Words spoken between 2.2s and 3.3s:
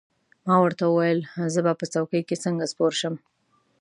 کې څنګه سپور شم؟